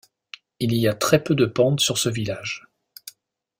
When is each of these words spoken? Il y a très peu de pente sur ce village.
Il 0.59 0.73
y 0.73 0.87
a 0.87 0.95
très 0.95 1.23
peu 1.23 1.35
de 1.35 1.45
pente 1.45 1.79
sur 1.79 1.99
ce 1.99 2.09
village. 2.09 2.65